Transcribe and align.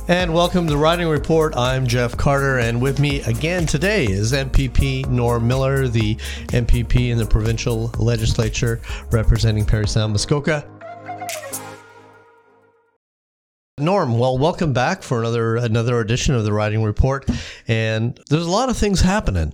And 0.10 0.34
welcome 0.34 0.66
to 0.66 0.72
the 0.72 0.78
Riding 0.78 1.08
Report. 1.08 1.56
I'm 1.56 1.86
Jeff 1.86 2.18
Carter, 2.18 2.58
and 2.58 2.82
with 2.82 3.00
me 3.00 3.22
again 3.22 3.68
today 3.68 4.06
is 4.06 4.34
MPP 4.34 5.08
Norm 5.08 5.48
Miller, 5.48 5.88
the 5.88 6.16
MPP 6.48 7.12
in 7.12 7.20
the 7.20 7.28
provincial 7.28 7.92
legislature 8.00 8.82
representing 9.12 9.68
Parry 9.68 9.88
Sound 9.88 10.14
Muskoka. 10.14 10.68
Norm, 13.78 14.18
well, 14.18 14.40
welcome 14.40 14.74
back 14.74 15.04
for 15.04 15.20
another 15.20 15.58
another 15.58 16.00
edition 16.00 16.34
of 16.34 16.44
the 16.44 16.54
Riding 16.54 16.82
Report. 16.82 17.30
And 17.68 18.20
there's 18.32 18.48
a 18.48 18.50
lot 18.50 18.70
of 18.70 18.78
things 18.78 19.02
happening. 19.02 19.54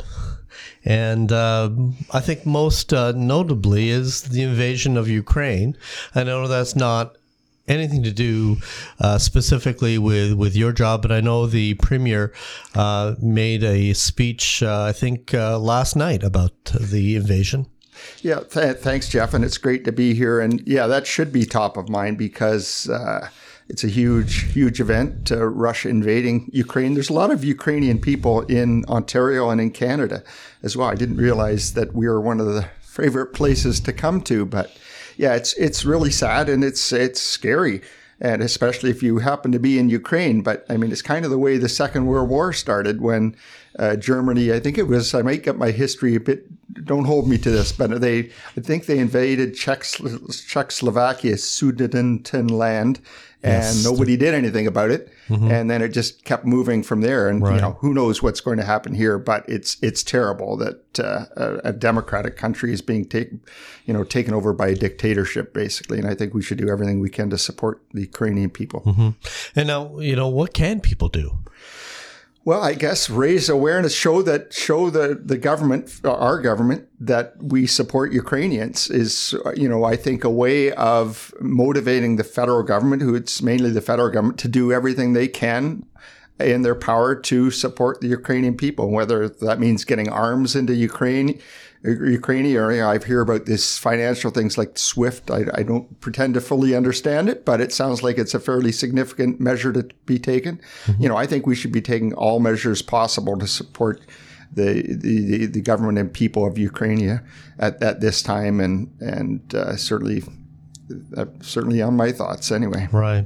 And 0.85 1.33
uh, 1.33 1.69
I 2.13 2.21
think 2.21 2.45
most 2.45 2.93
uh, 2.93 3.11
notably 3.11 3.89
is 3.89 4.21
the 4.21 4.43
invasion 4.43 4.95
of 4.95 5.09
Ukraine. 5.09 5.75
I 6.15 6.23
know 6.23 6.47
that's 6.47 6.77
not 6.77 7.17
anything 7.67 8.03
to 8.03 8.11
do 8.11 8.57
uh, 8.99 9.17
specifically 9.17 9.97
with, 9.97 10.33
with 10.33 10.55
your 10.55 10.71
job, 10.71 11.01
but 11.01 11.11
I 11.11 11.21
know 11.21 11.47
the 11.47 11.73
premier 11.75 12.33
uh, 12.73 13.15
made 13.21 13.63
a 13.63 13.93
speech, 13.93 14.61
uh, 14.61 14.83
I 14.83 14.91
think, 14.91 15.33
uh, 15.33 15.57
last 15.59 15.95
night 15.95 16.23
about 16.23 16.53
the 16.65 17.15
invasion. 17.15 17.67
Yeah, 18.21 18.41
th- 18.41 18.77
thanks, 18.77 19.09
Jeff, 19.09 19.33
and 19.33 19.43
it's 19.43 19.57
great 19.57 19.85
to 19.85 19.91
be 19.91 20.13
here. 20.13 20.39
And 20.39 20.61
yeah, 20.67 20.87
that 20.87 21.07
should 21.07 21.31
be 21.31 21.45
top 21.45 21.77
of 21.77 21.89
mind 21.89 22.17
because 22.17 22.89
uh, 22.89 23.29
it's 23.67 23.83
a 23.83 23.87
huge, 23.87 24.51
huge 24.53 24.79
event. 24.79 25.31
Uh, 25.31 25.45
Russia 25.45 25.89
invading 25.89 26.49
Ukraine. 26.53 26.93
There's 26.93 27.09
a 27.09 27.13
lot 27.13 27.31
of 27.31 27.43
Ukrainian 27.43 27.99
people 27.99 28.41
in 28.41 28.85
Ontario 28.85 29.49
and 29.49 29.59
in 29.59 29.71
Canada 29.71 30.23
as 30.61 30.75
well. 30.75 30.89
I 30.89 30.95
didn't 30.95 31.17
realize 31.17 31.73
that 31.73 31.93
we 31.95 32.07
were 32.07 32.21
one 32.21 32.39
of 32.39 32.47
the 32.47 32.67
favorite 32.81 33.33
places 33.33 33.79
to 33.81 33.93
come 33.93 34.21
to, 34.21 34.45
but 34.45 34.75
yeah, 35.17 35.35
it's 35.35 35.53
it's 35.53 35.85
really 35.85 36.11
sad 36.11 36.49
and 36.49 36.63
it's 36.63 36.91
it's 36.91 37.21
scary, 37.21 37.81
and 38.19 38.41
especially 38.41 38.89
if 38.89 39.03
you 39.03 39.19
happen 39.19 39.51
to 39.51 39.59
be 39.59 39.79
in 39.79 39.89
Ukraine. 39.89 40.41
But 40.41 40.65
I 40.69 40.77
mean, 40.77 40.91
it's 40.91 41.01
kind 41.01 41.25
of 41.25 41.31
the 41.31 41.37
way 41.37 41.57
the 41.57 41.69
Second 41.69 42.05
World 42.05 42.29
War 42.29 42.53
started 42.53 43.01
when 43.01 43.35
uh, 43.79 43.95
Germany. 43.95 44.53
I 44.53 44.59
think 44.59 44.77
it 44.77 44.87
was. 44.87 45.13
I 45.13 45.21
might 45.21 45.43
get 45.43 45.57
my 45.57 45.71
history 45.71 46.15
a 46.15 46.19
bit. 46.19 46.45
Don't 46.85 47.05
hold 47.05 47.27
me 47.29 47.37
to 47.39 47.49
this, 47.49 47.71
but 47.71 48.01
they. 48.01 48.31
I 48.57 48.61
think 48.61 48.85
they 48.85 48.99
invaded 48.99 49.55
Czech 49.55 49.83
Czechoslovakia, 49.83 51.35
Sudetenland 51.35 52.51
land, 52.51 52.99
and 53.45 53.63
yes. 53.63 53.83
nobody 53.83 54.17
did 54.17 54.33
anything 54.33 54.65
about 54.65 54.89
it. 54.89 55.09
Mm-hmm. 55.29 55.51
And 55.51 55.69
then 55.69 55.81
it 55.83 55.89
just 55.89 56.23
kept 56.23 56.45
moving 56.45 56.81
from 56.81 57.01
there. 57.01 57.29
And 57.29 57.43
right. 57.43 57.55
you 57.55 57.61
know, 57.61 57.77
who 57.79 57.93
knows 57.93 58.23
what's 58.23 58.41
going 58.41 58.57
to 58.57 58.63
happen 58.63 58.95
here? 58.95 59.19
But 59.19 59.47
it's 59.47 59.77
it's 59.81 60.03
terrible 60.03 60.57
that 60.57 60.99
uh, 60.99 61.25
a, 61.35 61.69
a, 61.69 61.73
democratic 61.73 62.37
country 62.37 62.73
is 62.73 62.81
being 62.81 63.05
taken, 63.05 63.41
you 63.85 63.93
know, 63.93 64.03
taken 64.03 64.33
over 64.33 64.51
by 64.51 64.69
a 64.69 64.75
dictatorship, 64.75 65.53
basically. 65.53 65.99
And 65.99 66.07
I 66.07 66.15
think 66.15 66.33
we 66.33 66.41
should 66.41 66.57
do 66.57 66.69
everything 66.69 66.99
we 66.99 67.09
can 67.09 67.29
to 67.29 67.37
support 67.37 67.81
the 67.93 68.01
Ukrainian 68.01 68.49
people. 68.49 68.81
Mm-hmm. 68.81 69.09
And 69.55 69.67
now, 69.67 69.99
you 69.99 70.15
know, 70.15 70.27
what 70.27 70.53
can 70.53 70.79
people 70.79 71.09
do? 71.09 71.37
Well, 72.45 72.61
I 72.61 72.75
guess 72.75 73.09
raise 73.09 73.49
awareness, 73.49 73.95
show 73.95 74.21
that 74.21 74.53
show 74.53 74.91
the 74.91 75.19
the 75.19 75.35
government, 75.35 75.99
our 76.05 76.39
government, 76.39 76.87
that 76.99 77.33
we 77.41 77.65
support 77.65 78.13
Ukrainians 78.13 78.87
is, 78.87 79.33
you 79.55 79.67
know, 79.67 79.83
I 79.83 79.95
think 79.95 80.23
a 80.23 80.29
way 80.29 80.71
of 80.73 81.33
motivating 81.41 82.17
the 82.17 82.23
federal 82.23 82.61
government, 82.61 83.01
who 83.01 83.15
it's 83.15 83.41
mainly 83.41 83.71
the 83.71 83.81
federal 83.81 84.09
government, 84.11 84.37
to 84.41 84.47
do 84.47 84.71
everything 84.71 85.13
they 85.13 85.27
can 85.27 85.87
in 86.39 86.61
their 86.61 86.75
power 86.75 87.15
to 87.15 87.49
support 87.49 88.01
the 88.01 88.09
Ukrainian 88.09 88.55
people, 88.55 88.91
whether 88.91 89.27
that 89.27 89.59
means 89.59 89.83
getting 89.83 90.09
arms 90.09 90.55
into 90.55 90.75
Ukraine, 90.75 91.39
Ukrainian 91.85 92.55
area. 92.57 92.87
I 92.87 92.97
hear 92.97 93.21
about 93.21 93.45
this 93.45 93.77
financial 93.77 94.31
things 94.31 94.57
like 94.57 94.77
SWIFT. 94.77 95.29
I, 95.29 95.45
I, 95.53 95.63
don't 95.63 95.99
pretend 95.99 96.33
to 96.33 96.41
fully 96.41 96.75
understand 96.75 97.29
it, 97.29 97.45
but 97.45 97.61
it 97.61 97.71
sounds 97.71 98.01
like 98.01 98.17
it's 98.17 98.33
a 98.33 98.39
fairly 98.39 98.71
significant 98.71 99.39
measure 99.39 99.71
to 99.73 99.87
be 100.05 100.17
taken. 100.17 100.59
Mm-hmm. 100.85 101.03
You 101.03 101.09
know, 101.09 101.17
I 101.17 101.25
think 101.25 101.45
we 101.45 101.55
should 101.55 101.71
be 101.71 101.81
taking 101.81 102.13
all 102.13 102.39
measures 102.39 102.81
possible 102.81 103.37
to 103.37 103.47
support 103.47 104.01
the 104.51 104.83
the, 104.87 105.45
the 105.45 105.61
government 105.61 105.97
and 105.97 106.11
people 106.11 106.45
of 106.45 106.57
Ukraine 106.57 107.21
at, 107.59 107.81
at 107.81 108.01
this 108.01 108.23
time, 108.23 108.59
and 108.59 108.91
and 108.99 109.53
uh, 109.53 109.75
certainly. 109.75 110.23
Uh, 111.17 111.25
certainly 111.41 111.81
on 111.81 111.95
my 111.97 112.11
thoughts 112.11 112.51
anyway. 112.51 112.87
Right. 112.91 113.25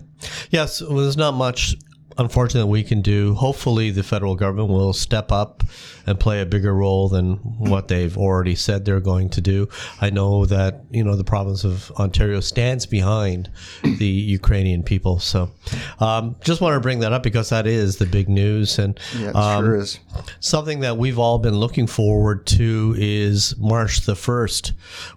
Yes, 0.50 0.82
well, 0.82 1.00
there's 1.00 1.18
not 1.18 1.34
much 1.34 1.76
unfortunately 2.20 2.70
we 2.70 2.84
can 2.84 3.02
do. 3.02 3.34
Hopefully, 3.34 3.90
the 3.90 4.04
federal 4.04 4.36
government 4.36 4.70
will 4.70 4.94
step 4.94 5.32
up 5.32 5.64
and 6.06 6.20
play 6.20 6.42
a 6.42 6.46
bigger 6.46 6.74
role 6.74 7.08
than 7.08 7.36
what 7.58 7.88
they've 7.88 8.18
already 8.18 8.56
said 8.56 8.86
they're 8.86 9.00
going 9.00 9.30
to 9.30 9.42
do. 9.42 9.68
I 10.02 10.10
know 10.10 10.46
that 10.46 10.82
you 10.92 11.04
know 11.04 11.16
the 11.16 11.24
province 11.24 11.64
of 11.64 11.92
Ontario 11.92 12.42
stands 12.42 12.86
behind 12.86 13.50
the 13.84 14.06
Ukrainian 14.06 14.84
people. 14.84 15.20
So, 15.20 15.50
um, 16.00 16.36
just 16.42 16.62
want 16.62 16.76
to 16.76 16.80
bring 16.80 17.00
that 17.00 17.14
up 17.14 17.24
because 17.24 17.50
that 17.50 17.66
is 17.66 17.98
the 17.98 18.06
big 18.06 18.30
news, 18.30 18.78
and 18.78 19.00
yeah, 19.18 19.30
um, 19.30 19.64
sure 19.64 19.76
is 19.78 20.00
something 20.42 20.82
that 20.82 20.98
we've 20.98 21.18
all 21.18 21.40
been 21.40 21.56
looking 21.56 21.88
forward 21.88 22.46
to 22.48 22.96
is 22.98 23.58
March 23.58 24.02
the 24.02 24.16
first, 24.16 24.74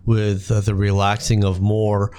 with 0.06 0.50
uh, 0.50 0.60
the 0.60 0.74
relaxing 0.74 1.44
of 1.44 1.60
more 1.60 2.12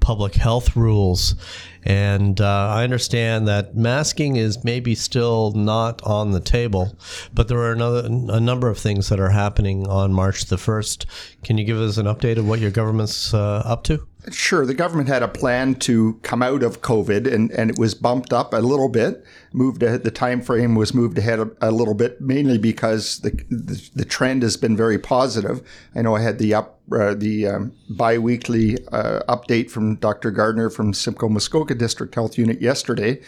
public 0.00 0.34
health 0.34 0.76
rules. 0.76 1.34
And 1.82 2.40
uh, 2.40 2.68
I 2.68 2.82
understand 2.82 3.46
that 3.46 3.76
masking 3.76 4.34
is 4.34 4.64
maybe 4.64 4.96
still 4.96 5.52
not 5.52 6.02
on 6.02 6.32
the 6.32 6.40
table, 6.40 6.98
but 7.32 7.46
there 7.46 7.58
are 7.58 7.72
another, 7.72 8.06
a 8.06 8.40
number 8.40 8.68
of 8.68 8.76
things 8.76 9.08
that 9.08 9.20
are 9.20 9.30
happening 9.30 9.86
on 9.86 10.12
March 10.12 10.46
the 10.46 10.56
1st. 10.56 11.06
Can 11.44 11.58
you 11.58 11.64
give 11.64 11.78
us 11.78 11.96
an 11.96 12.06
update 12.06 12.38
of 12.38 12.48
what 12.48 12.58
your 12.58 12.72
government's 12.72 13.32
uh, 13.32 13.62
up 13.64 13.84
to? 13.84 14.06
Sure. 14.30 14.66
The 14.66 14.74
government 14.74 15.08
had 15.08 15.22
a 15.22 15.28
plan 15.28 15.76
to 15.76 16.14
come 16.22 16.42
out 16.42 16.62
of 16.62 16.82
COVID, 16.82 17.32
and, 17.32 17.50
and 17.52 17.70
it 17.70 17.78
was 17.78 17.94
bumped 17.94 18.32
up 18.32 18.52
a 18.52 18.58
little 18.58 18.88
bit. 18.88 19.24
Moved 19.52 19.82
ahead, 19.82 20.02
the 20.02 20.10
time 20.10 20.42
frame 20.42 20.74
was 20.74 20.92
moved 20.92 21.16
ahead 21.18 21.38
a, 21.38 21.50
a 21.60 21.70
little 21.70 21.94
bit, 21.94 22.20
mainly 22.20 22.58
because 22.58 23.20
the, 23.20 23.30
the, 23.50 23.88
the 23.94 24.04
trend 24.04 24.42
has 24.42 24.56
been 24.56 24.76
very 24.76 24.98
positive. 24.98 25.62
I 25.94 26.02
know 26.02 26.16
I 26.16 26.22
had 26.22 26.38
the 26.38 26.54
up 26.54 26.80
uh, 26.92 27.14
the 27.14 27.46
um, 27.48 27.72
biweekly 27.90 28.78
uh, 28.92 29.20
update 29.28 29.70
from 29.70 29.96
Dr. 29.96 30.30
Gardner 30.30 30.70
from 30.70 30.94
Simcoe 30.94 31.28
Muskoka 31.28 31.74
District 31.74 32.14
Health 32.14 32.38
Unit 32.38 32.60
yesterday, 32.60 33.20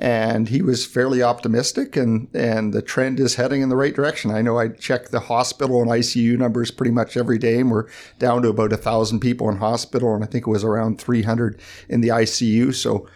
and 0.00 0.48
he 0.48 0.62
was 0.62 0.86
fairly 0.86 1.22
optimistic 1.22 1.94
and 1.94 2.28
and 2.34 2.72
the 2.72 2.80
trend 2.80 3.20
is 3.20 3.34
heading 3.34 3.60
in 3.60 3.68
the 3.68 3.76
right 3.76 3.94
direction. 3.94 4.30
I 4.30 4.40
know 4.40 4.58
I 4.58 4.68
check 4.68 5.08
the 5.08 5.20
hospital 5.20 5.82
and 5.82 5.90
ICU 5.90 6.38
numbers 6.38 6.70
pretty 6.70 6.90
much 6.90 7.18
every 7.18 7.36
day 7.36 7.60
and 7.60 7.70
we're 7.70 7.86
down 8.18 8.40
to 8.42 8.48
about 8.48 8.72
a 8.72 8.78
thousand 8.78 9.20
people 9.20 9.50
in 9.50 9.58
hospital 9.58 10.14
and 10.14 10.24
I 10.24 10.26
think 10.26 10.46
it 10.46 10.50
was 10.50 10.64
around 10.64 10.98
300 10.98 11.60
in 11.90 12.00
the 12.00 12.08
ICU. 12.08 12.74
So 12.74 13.06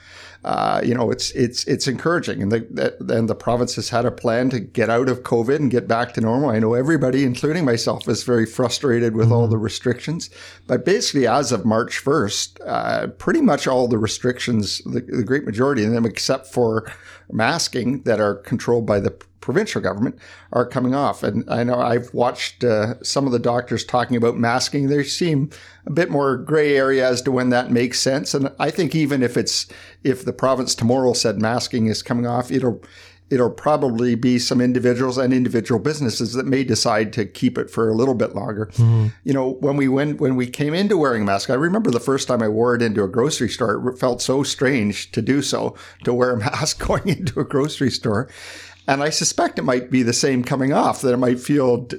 uh, 0.45 0.83
you 0.85 0.95
know, 0.95 1.11
it's 1.11 1.31
it's 1.31 1.65
it's 1.65 1.89
encouraging, 1.89 2.43
and 2.43 2.53
the 2.53 2.97
and 3.09 3.31
the 3.31 3.35
province 3.35 3.75
has 3.77 3.89
had 3.89 4.05
a 4.05 4.11
plan 4.11 4.51
to 4.51 4.61
get 4.61 4.91
out 4.91 5.09
of 5.09 5.23
COVID 5.23 5.57
and 5.57 5.71
get 5.71 5.89
back 5.89 6.13
to 6.15 6.21
normal. 6.21 6.51
I 6.51 6.59
know 6.59 6.75
everybody, 6.75 7.25
including 7.25 7.65
myself, 7.65 8.07
is 8.09 8.25
very 8.25 8.45
frustrated 8.45 9.17
with 9.17 9.27
mm-hmm. 9.27 9.35
all 9.35 9.49
the 9.49 9.57
restrictions, 9.57 10.29
but 10.67 10.85
basically, 10.85 11.27
as 11.27 11.51
of 11.51 11.65
March 11.65 11.97
first, 11.99 12.61
uh, 12.61 13.07
pretty 13.07 13.41
much 13.41 13.67
all 13.67 13.89
the 13.89 13.97
restrictions, 13.97 14.83
the, 14.85 15.01
the 15.01 15.25
great 15.25 15.47
majority 15.47 15.83
of 15.83 15.93
them, 15.93 16.05
except 16.05 16.47
for 16.49 16.93
masking, 17.33 18.03
that 18.03 18.21
are 18.21 18.35
controlled 18.35 18.85
by 18.85 19.01
the 19.01 19.17
provincial 19.45 19.83
government 19.83 20.19
are 20.55 20.65
coming 20.65 20.95
off. 20.95 21.23
And 21.23 21.49
I 21.51 21.65
know 21.65 21.79
I've 21.79 22.13
watched 22.15 22.65
uh, 22.65 22.95
some 23.03 23.27
of 23.27 23.33
the 23.33 23.39
doctors 23.39 23.85
talking 23.85 24.17
about 24.17 24.39
masking. 24.39 24.89
They 24.89 25.05
seem 25.05 25.51
a 25.85 25.91
bit 25.91 26.11
more 26.11 26.39
gray 26.39 26.75
area 26.75 27.07
as 27.07 27.21
to 27.23 27.31
when 27.31 27.51
that 27.51 27.71
makes 27.71 28.01
sense. 28.01 28.33
And 28.33 28.51
I 28.59 28.71
think 28.71 28.95
even 28.95 29.23
if 29.23 29.37
it's 29.37 29.67
if 30.03 30.25
the 30.25 30.33
province 30.33 30.75
tomorrow 30.75 31.13
said 31.13 31.43
masking 31.43 31.89
is 31.89 32.03
coming 32.03 32.27
off, 32.27 32.51
it'll 32.51 32.83
it'll 33.31 33.51
probably 33.51 34.15
be 34.15 34.39
some 34.39 34.61
individuals 34.61 35.19
and 35.19 35.35
individual 35.35 35.81
businesses 35.81 36.35
that 36.35 36.47
may 36.47 36.63
decide 36.63 37.13
to 37.13 37.27
keep 37.27 37.59
it 37.59 37.71
for 37.71 37.89
a 37.89 37.95
little 37.95 38.15
bit 38.15 38.35
longer. 38.35 38.67
Mm-hmm. 38.75 39.09
You 39.25 39.33
know, 39.35 39.51
when 39.61 39.77
we 39.77 39.89
went 39.89 40.21
when 40.21 40.37
we 40.37 40.47
came 40.47 40.73
into 40.73 40.97
wearing 40.97 41.27
masks, 41.27 41.51
I 41.51 41.55
remember 41.55 41.91
the 41.91 42.01
first 42.01 42.29
time 42.29 42.43
I 42.43 42.49
wore 42.49 42.75
it 42.75 42.81
into 42.81 43.03
a 43.03 43.09
grocery 43.09 43.49
store. 43.51 43.89
It 43.89 43.99
felt 43.99 44.23
so 44.23 44.43
strange 44.43 45.11
to 45.13 45.21
do 45.21 45.43
so, 45.43 45.77
to 46.05 46.15
wear 46.15 46.31
a 46.31 46.39
mask 46.51 46.87
going 46.87 47.09
into 47.09 47.41
a 47.41 47.45
grocery 47.45 47.91
store. 47.91 48.29
And 48.87 49.03
I 49.03 49.11
suspect 49.11 49.59
it 49.59 49.63
might 49.63 49.91
be 49.91 50.03
the 50.03 50.13
same 50.13 50.45
coming 50.45 50.73
off, 50.73 51.01
that 51.03 51.15
it 51.15 51.19
might 51.19 51.41
feel 51.41 51.79
d- 51.79 51.99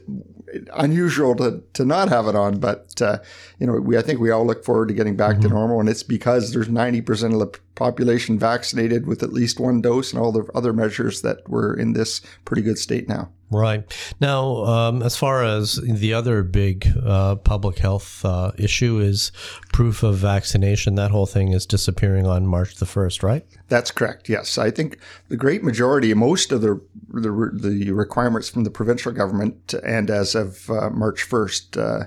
unusual 0.73 1.35
to, 1.35 1.63
to 1.73 1.83
not 1.85 2.09
have 2.09 2.27
it 2.27 2.35
on. 2.35 2.59
But, 2.59 3.01
uh, 3.01 3.19
you 3.59 3.67
know, 3.67 3.73
we, 3.73 3.97
I 3.97 4.01
think 4.01 4.19
we 4.19 4.31
all 4.31 4.45
look 4.45 4.63
forward 4.63 4.89
to 4.89 4.93
getting 4.93 5.15
back 5.15 5.33
mm-hmm. 5.33 5.41
to 5.43 5.49
normal. 5.49 5.79
And 5.79 5.89
it's 5.89 6.03
because 6.03 6.53
there's 6.53 6.67
90% 6.67 7.33
of 7.33 7.39
the 7.39 7.59
population 7.75 8.37
vaccinated 8.37 9.07
with 9.07 9.23
at 9.23 9.33
least 9.33 9.59
one 9.59 9.81
dose 9.81 10.13
and 10.13 10.21
all 10.21 10.31
the 10.31 10.47
other 10.53 10.73
measures 10.73 11.21
that 11.21 11.47
we're 11.47 11.73
in 11.73 11.93
this 11.93 12.21
pretty 12.45 12.61
good 12.61 12.77
state 12.77 13.09
now. 13.09 13.29
Right. 13.51 13.83
Now, 14.19 14.65
um, 14.65 15.03
as 15.03 15.15
far 15.15 15.44
as 15.44 15.75
the 15.75 16.13
other 16.13 16.42
big 16.42 16.88
uh, 17.06 17.36
public 17.36 17.77
health 17.77 18.25
uh, 18.25 18.51
issue 18.57 19.00
is 19.00 19.31
proof 19.71 20.01
of 20.01 20.18
vaccination, 20.18 20.95
that 20.95 21.12
whole 21.12 21.27
thing 21.27 21.53
is 21.53 21.68
disappearing 21.68 22.25
on 22.25 22.47
March 22.47 22.75
the 22.75 22.86
1st, 22.86 23.21
right? 23.21 23.45
That's 23.68 23.92
correct. 23.92 24.30
Yes, 24.30 24.57
I 24.57 24.71
think 24.71 24.97
the 25.30 25.38
great 25.38 25.63
majority, 25.63 26.13
most 26.13 26.51
of 26.51 26.62
the 26.62 26.81
the, 27.07 27.51
the 27.53 27.92
requirements 27.92 28.50
from 28.50 28.63
the 28.63 28.71
provincial 28.71 29.12
government, 29.12 29.74
and 29.83 30.09
as 30.09 30.36
of 30.36 30.69
uh, 30.69 30.89
March 30.89 31.24
first, 31.24 31.77
uh, 31.77 32.06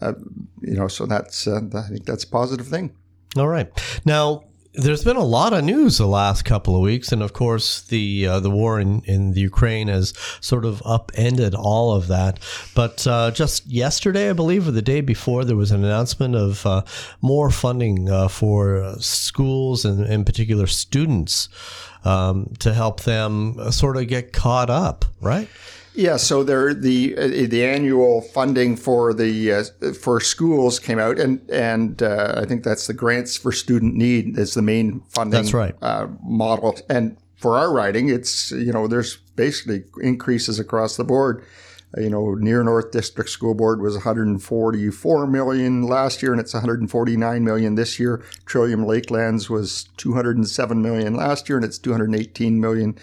uh, 0.00 0.14
you 0.62 0.74
know, 0.74 0.88
so 0.88 1.06
that's 1.06 1.46
uh, 1.46 1.60
I 1.74 1.82
think 1.88 2.06
that's 2.06 2.24
a 2.24 2.28
positive 2.28 2.66
thing. 2.66 2.96
All 3.36 3.48
right. 3.48 3.70
Now, 4.04 4.44
there's 4.72 5.02
been 5.02 5.16
a 5.16 5.24
lot 5.24 5.52
of 5.52 5.64
news 5.64 5.98
the 5.98 6.06
last 6.06 6.44
couple 6.44 6.76
of 6.76 6.82
weeks, 6.82 7.10
and 7.10 7.22
of 7.22 7.32
course, 7.32 7.80
the 7.82 8.26
uh, 8.26 8.40
the 8.40 8.50
war 8.50 8.78
in, 8.78 9.02
in 9.04 9.32
the 9.32 9.40
Ukraine 9.40 9.88
has 9.88 10.14
sort 10.40 10.64
of 10.64 10.80
upended 10.84 11.54
all 11.54 11.92
of 11.92 12.06
that. 12.06 12.38
But 12.74 13.06
uh, 13.06 13.32
just 13.32 13.66
yesterday, 13.66 14.30
I 14.30 14.32
believe, 14.32 14.68
or 14.68 14.70
the 14.70 14.82
day 14.82 15.00
before, 15.00 15.44
there 15.44 15.56
was 15.56 15.72
an 15.72 15.84
announcement 15.84 16.36
of 16.36 16.64
uh, 16.64 16.82
more 17.20 17.50
funding 17.50 18.08
uh, 18.08 18.28
for 18.28 18.94
schools 19.00 19.84
and, 19.84 20.06
in 20.06 20.24
particular, 20.24 20.66
students 20.68 21.48
um, 22.04 22.52
to 22.60 22.72
help 22.72 23.00
them 23.02 23.58
uh, 23.58 23.70
sort 23.70 23.96
of 23.96 24.06
get 24.06 24.32
caught 24.32 24.70
up, 24.70 25.04
right? 25.20 25.48
Yeah, 25.94 26.18
so 26.18 26.44
there 26.44 26.72
the 26.72 27.16
uh, 27.16 27.26
the 27.26 27.64
annual 27.64 28.20
funding 28.20 28.76
for 28.76 29.12
the 29.12 29.52
uh, 29.52 29.92
for 29.92 30.20
schools 30.20 30.78
came 30.78 30.98
out, 30.98 31.18
and 31.18 31.40
and 31.50 32.00
uh, 32.02 32.34
I 32.36 32.44
think 32.44 32.62
that's 32.62 32.86
the 32.86 32.94
grants 32.94 33.36
for 33.36 33.50
student 33.50 33.96
need 33.96 34.38
is 34.38 34.54
the 34.54 34.62
main 34.62 35.00
funding. 35.08 35.42
That's 35.42 35.52
right. 35.52 35.74
Uh, 35.82 36.06
model, 36.22 36.78
and 36.88 37.16
for 37.36 37.58
our 37.58 37.72
riding, 37.72 38.08
it's 38.08 38.52
you 38.52 38.72
know 38.72 38.86
there's 38.86 39.16
basically 39.34 39.84
increases 40.00 40.60
across 40.60 40.96
the 40.96 41.04
board. 41.04 41.44
You 41.96 42.08
know, 42.08 42.34
Near 42.34 42.62
North 42.62 42.92
District 42.92 43.28
School 43.28 43.54
Board 43.54 43.80
was 43.80 43.94
144 43.94 45.26
million 45.26 45.82
last 45.82 46.22
year, 46.22 46.30
and 46.30 46.40
it's 46.40 46.54
149 46.54 47.44
million 47.44 47.74
this 47.74 47.98
year. 47.98 48.22
Trillium 48.46 48.84
Lakelands 48.84 49.50
was 49.50 49.88
207 49.96 50.82
million 50.82 51.14
last 51.14 51.48
year, 51.48 51.58
and 51.58 51.64
it's 51.64 51.78
218 51.78 52.60
million 52.60 52.96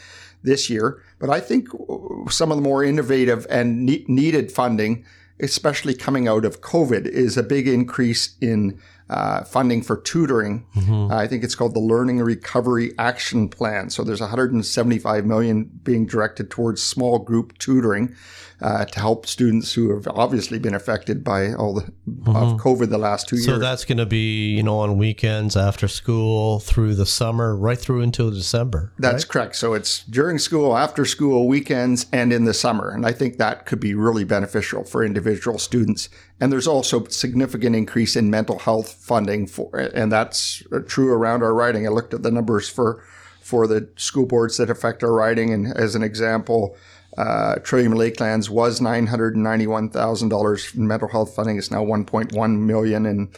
this 0.44 0.70
year. 0.70 1.02
But 1.20 1.30
I 1.30 1.40
think 1.40 1.70
uh, 1.74 2.30
some 2.30 2.52
of 2.52 2.58
the 2.58 2.64
more 2.64 2.84
innovative 2.84 3.46
and 3.50 3.86
ne- 3.86 4.06
needed 4.08 4.52
funding, 4.52 5.06
especially 5.40 5.94
coming 5.94 6.28
out 6.28 6.46
of 6.46 6.62
COVID, 6.62 7.06
is 7.06 7.38
a 7.38 7.44
big 7.44 7.68
increase 7.68 8.36
in 8.42 8.80
uh, 9.10 9.44
funding 9.44 9.82
for 9.82 9.98
tutoring. 9.98 10.66
Mm-hmm. 10.76 11.14
I 11.14 11.28
think 11.28 11.44
it's 11.44 11.56
called 11.56 11.74
the 11.74 11.80
Learning 11.80 12.20
Recovery 12.20 12.92
Action 12.98 13.50
Plan. 13.50 13.90
So 13.90 14.04
there's 14.04 14.22
175 14.22 15.26
million 15.26 15.66
being 15.84 16.06
directed 16.06 16.50
towards 16.50 16.82
small 16.82 17.20
group 17.20 17.58
tutoring 17.58 18.16
uh, 18.62 18.86
to 18.86 19.00
help 19.00 19.26
students 19.28 19.74
who 19.74 19.94
have 19.94 20.08
obviously 20.08 20.58
been 20.58 20.74
affected 20.74 21.24
by 21.24 21.54
all 21.54 21.76
the 21.76 21.82
mm-hmm. 22.10 22.36
of 22.36 22.60
COVID 22.60 22.90
the 22.90 22.98
last 22.98 23.28
two 23.28 23.38
so 23.38 23.52
years. 23.52 23.58
So 23.58 23.60
that's 23.60 23.86
going 23.86 24.00
to 24.00 24.06
be 24.06 24.56
you 24.56 24.64
know 24.64 24.80
on 24.80 24.98
weekends 24.98 25.56
after 25.56 25.88
school 25.88 26.60
through 26.60 26.96
the 26.96 27.06
summer, 27.06 27.56
right 27.56 27.78
through 27.78 28.02
until 28.02 28.32
December. 28.32 28.94
That's 28.98 29.24
right? 29.26 29.30
correct. 29.30 29.56
So 29.58 29.74
it's 29.74 30.04
during 30.06 30.40
school, 30.40 30.76
after 30.76 31.06
school, 31.06 31.48
weekends, 31.48 32.08
and 32.12 32.34
in 32.34 32.46
the 32.46 32.54
summer, 32.54 32.90
and 32.90 33.06
I 33.06 33.12
think 33.12 33.38
that 33.38 33.66
could 33.66 33.80
be 33.80 33.94
really 33.94 34.24
beneficial 34.24 34.84
for 34.84 35.04
individual 35.04 35.60
students. 35.60 36.10
And 36.40 36.52
there's 36.52 36.68
also 36.68 37.06
significant 37.06 37.76
increase 37.76 38.16
in 38.16 38.30
mental 38.30 38.60
health 38.60 38.94
funding 38.94 39.48
for, 39.48 39.76
and 39.76 40.12
that's 40.12 40.62
true 40.88 41.12
around 41.12 41.42
our 41.42 41.54
riding. 41.54 41.88
I 41.88 41.90
looked 41.90 42.14
at 42.14 42.24
the 42.24 42.32
numbers 42.32 42.70
for 42.70 43.04
for 43.42 43.66
the 43.66 43.88
school 43.96 44.26
boards 44.26 44.58
that 44.58 44.70
affect 44.70 45.04
our 45.04 45.14
riding, 45.14 45.54
and 45.54 45.68
as 45.76 45.96
an 45.96 46.04
example. 46.04 46.78
Uh, 47.18 47.56
Trillium 47.64 47.94
Lakelands 47.94 48.48
was 48.48 48.80
nine 48.80 49.08
hundred 49.08 49.36
ninety-one 49.36 49.90
thousand 49.90 50.30
dollars 50.30 50.76
in 50.76 50.88
mental 50.88 51.08
health 51.08 51.34
funding. 51.34 51.58
It's 51.58 51.72
now 51.72 51.82
one 51.82 52.06
point 52.06 52.32
one 52.34 52.68
million, 52.68 53.08
and 53.08 53.36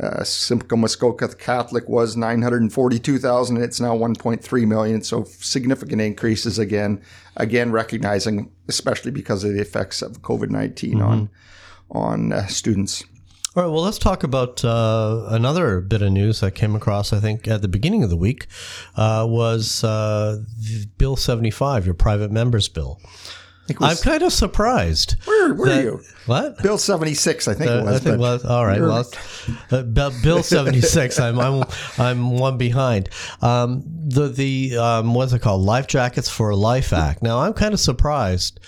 uh, 0.00 0.24
Simcoe 0.24 0.76
Muskoka 0.76 1.28
Catholic 1.34 1.86
was 1.90 2.16
nine 2.16 2.40
hundred 2.40 2.72
forty-two 2.72 3.18
thousand. 3.18 3.58
It's 3.58 3.80
now 3.80 3.94
one 3.94 4.14
point 4.14 4.42
three 4.42 4.64
million. 4.64 5.02
So 5.02 5.24
significant 5.24 6.00
increases 6.00 6.58
again. 6.58 7.02
Again, 7.36 7.70
recognizing, 7.70 8.50
especially 8.66 9.10
because 9.10 9.44
of 9.44 9.52
the 9.52 9.60
effects 9.60 10.00
of 10.00 10.22
COVID 10.22 10.48
19 10.48 10.94
mm-hmm. 10.94 11.02
on 11.02 11.30
on 11.90 12.32
uh, 12.32 12.46
students. 12.46 13.04
All 13.56 13.64
right, 13.64 13.72
well, 13.72 13.82
let's 13.82 13.98
talk 13.98 14.22
about 14.22 14.64
uh, 14.64 15.26
another 15.30 15.80
bit 15.80 16.02
of 16.02 16.12
news 16.12 16.40
that 16.40 16.54
came 16.54 16.76
across, 16.76 17.12
I 17.12 17.18
think, 17.18 17.48
at 17.48 17.60
the 17.60 17.66
beginning 17.66 18.04
of 18.04 18.10
the 18.10 18.16
week 18.16 18.46
uh, 18.94 19.26
was 19.28 19.82
uh, 19.82 20.44
Bill 20.96 21.16
75, 21.16 21.84
your 21.84 21.94
private 21.94 22.30
members 22.30 22.68
bill. 22.68 23.00
I'm 23.80 23.96
kind 23.96 24.22
of 24.22 24.32
surprised. 24.32 25.16
Where 25.24 25.54
were 25.54 25.68
that, 25.68 25.82
you? 25.82 26.00
What? 26.26 26.62
Bill 26.62 26.78
76, 26.78 27.48
I 27.48 27.54
think 27.54 27.70
it 27.70 27.72
uh, 27.72 27.84
was. 27.84 27.96
I 27.96 27.98
think 27.98 28.14
it 28.14 28.18
was. 28.18 28.44
All 28.44 28.64
right. 28.64 28.80
Well, 28.80 29.10
uh, 29.70 29.82
Bill 30.22 30.42
76, 30.42 31.18
I'm, 31.18 31.38
I'm, 31.38 31.64
I'm 31.98 32.30
one 32.38 32.58
behind. 32.58 33.08
Um, 33.42 33.82
the, 33.86 34.28
the 34.28 34.78
um, 34.78 35.14
what's 35.14 35.32
it 35.32 35.40
called? 35.40 35.62
Life 35.62 35.86
Jackets 35.86 36.28
for 36.28 36.54
Life 36.54 36.92
Act. 36.92 37.22
Now, 37.22 37.40
I'm 37.40 37.52
kind 37.52 37.74
of 37.74 37.80
surprised 37.80 38.60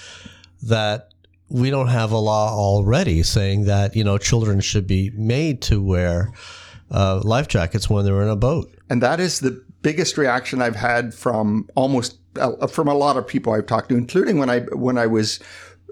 that 0.62 1.09
we 1.50 1.68
don't 1.68 1.88
have 1.88 2.12
a 2.12 2.18
law 2.18 2.54
already 2.54 3.22
saying 3.22 3.64
that 3.64 3.94
you 3.94 4.04
know 4.04 4.16
children 4.16 4.60
should 4.60 4.86
be 4.86 5.10
made 5.10 5.60
to 5.62 5.82
wear 5.82 6.32
uh, 6.90 7.20
life 7.22 7.48
jackets 7.48 7.90
when 7.90 8.04
they're 8.04 8.22
in 8.22 8.28
a 8.28 8.36
boat. 8.36 8.72
And 8.88 9.02
that 9.02 9.20
is 9.20 9.40
the 9.40 9.62
biggest 9.82 10.16
reaction 10.16 10.62
I've 10.62 10.76
had 10.76 11.12
from 11.12 11.68
almost 11.74 12.18
uh, 12.36 12.66
from 12.66 12.88
a 12.88 12.94
lot 12.94 13.16
of 13.16 13.26
people 13.26 13.52
I've 13.52 13.66
talked 13.66 13.88
to, 13.90 13.96
including 13.96 14.38
when 14.38 14.48
I 14.48 14.60
when 14.60 14.96
I 14.96 15.06
was. 15.06 15.40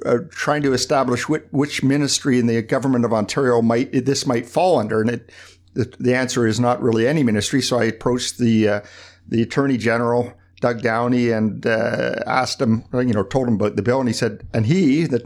Uh, 0.06 0.18
trying 0.30 0.62
to 0.62 0.72
establish 0.72 1.28
which, 1.28 1.42
which, 1.50 1.82
ministry 1.82 2.38
in 2.38 2.46
the 2.46 2.62
government 2.62 3.04
of 3.04 3.12
Ontario 3.12 3.60
might 3.60 3.90
this 4.06 4.26
might 4.26 4.46
fall 4.46 4.78
under, 4.78 5.00
and 5.00 5.10
it, 5.10 5.32
the, 5.74 5.92
the 5.98 6.14
answer 6.14 6.46
is 6.46 6.60
not 6.60 6.80
really 6.80 7.04
any 7.08 7.24
ministry. 7.24 7.60
So 7.60 7.80
I 7.80 7.86
approached 7.86 8.38
the 8.38 8.68
uh, 8.68 8.80
the 9.26 9.42
Attorney 9.42 9.76
General 9.76 10.32
Doug 10.60 10.82
Downey 10.82 11.30
and 11.30 11.66
uh, 11.66 12.16
asked 12.26 12.60
him, 12.60 12.84
you 12.92 13.12
know, 13.12 13.22
told 13.22 13.48
him 13.48 13.54
about 13.54 13.76
the 13.76 13.82
bill, 13.82 14.00
and 14.00 14.08
he 14.08 14.12
said, 14.12 14.46
and 14.52 14.66
he 14.66 15.06
that 15.06 15.22